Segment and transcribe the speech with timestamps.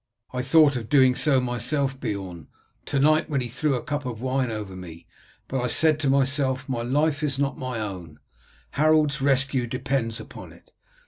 [0.33, 2.47] "I thought of doing so myself, Beorn,
[2.85, 5.05] to night, when he threw a cup of wine over me.
[5.47, 8.17] But I said to myself my life is not my own,
[8.71, 10.71] Harold's rescue depends on it.